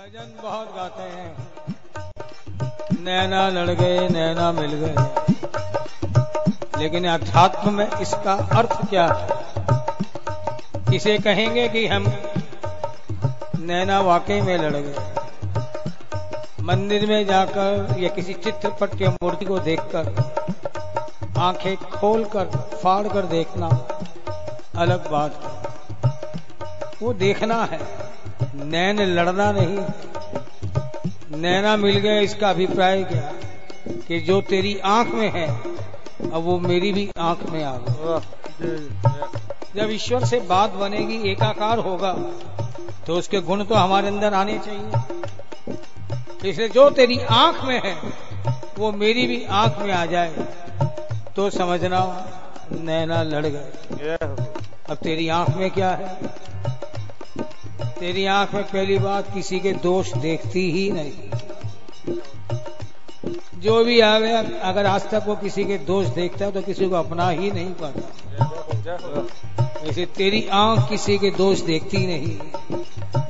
[0.00, 1.48] भजन बहुत गाते हैं।
[3.04, 4.94] नैना लड़ गए, नैना मिल गए।
[6.82, 9.28] लेकिन अध्यात्म में इसका अर्थ क्या है?
[10.96, 12.14] इसे कहेंगे कि हम
[13.58, 15.14] नैना वाकई में लड़ गए।
[16.60, 20.32] मंदिर में जाकर या किसी चित्रपट के मूर्ति को देखकर,
[21.38, 22.44] आँखें खोलकर
[22.84, 23.68] फाड़ कर देखना
[24.76, 25.72] अलग बात है।
[27.02, 28.10] वो देखना है।
[28.54, 29.78] नैन लड़ना नहीं।
[31.40, 33.32] नैना मिल गया इसका अभिप्राय क्या?
[34.08, 38.78] कि जो तेरी आँख में है अब वो मेरी भी आँख में आ गई।
[39.74, 42.12] जब ईश्वर से बात बनेगी एकाकार होगा
[43.06, 44.90] तो उसके गुण तो हमारे अंदर आने चाहिए।
[46.50, 47.94] इसलिए जो तेरी आँख में है
[48.78, 50.46] वो मेरी भी आँख में आ जाए
[51.36, 52.00] तो समझना
[52.72, 54.16] नैना लड़ गए।
[54.90, 56.18] अब तेरी आँख में क्या है?
[58.00, 61.12] तेरी आँख में पहली बात किसी के दोष देखती ही नहीं।
[63.62, 66.88] जो भी आ गया अगर आज तक वो किसी के दोष देखता है तो किसी
[66.88, 68.00] को अपना ही नहीं पाता।
[69.82, 72.36] वैसे तेरी आँख किसी के दोष देखती नहीं।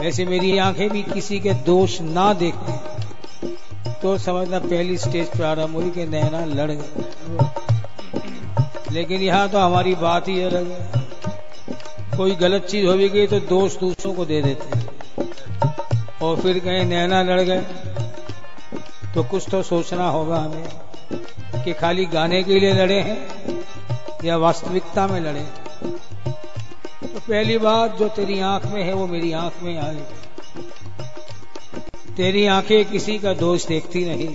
[0.00, 2.72] वैसे मेरी आँखें भी किसी के दोष ना देखती।
[4.02, 6.90] तो समझना पहली स्टेज प्रारंभ हुई कि नैना लड़ गए
[8.92, 11.07] लेकिन यहाँ तो हमारी बात ही अलग है।
[12.18, 14.86] कोई गलत चीज़ हो भी गई तो दोष दूसरों को दे देते हैं।
[16.22, 17.60] और फिर कहीं नैना लड़ गए
[19.14, 23.18] तो कुछ तो सोचना होगा हमें कि खाली गाने के लिए लड़े हैं
[24.24, 25.40] या वास्तविकता में लड़े
[27.02, 30.00] तो पहली बात जो तेरी आँख में है वो मेरी आँख में आई
[32.16, 34.28] तेरी आँखें किसी का दोष देखती नहीं,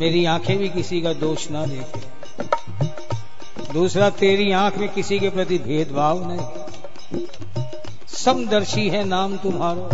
[0.00, 2.10] मेरी आँखें भी किसी का दोष ना देखे।
[3.72, 6.61] दूसरा, तेरी आँख में किसी के प्रति भेदभाव नहीं।
[8.08, 9.88] समदर्शी है नाम तुम्हारो।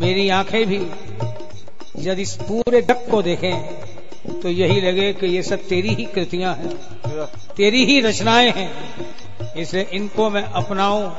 [0.00, 0.80] मेरी आँखें भी
[2.00, 6.54] यदि इस पूरे डक को देखें तो यही लगे कि ये सब तेरी ही कृतियाँ
[6.54, 7.26] हैं।
[7.56, 8.70] तेरी ही रचनाएँ हैं।
[9.56, 11.10] इसे इनको मैं अपनाऊं,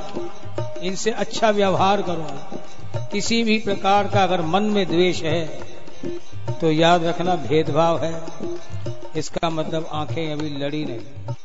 [0.81, 2.27] इनसे अच्छा व्यवहार करूँ।
[3.11, 5.45] किसी भी प्रकार का अगर मन में द्वेष है
[6.61, 8.21] तो याद रखना भेदभाव है।
[9.15, 11.35] इसका मतलब आँखें अभी लड़ी नहीं।